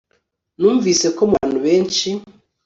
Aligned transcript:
numvise 0.59 1.07
ko 1.15 1.21
mubantu 1.29 1.59
benshi 1.65 2.09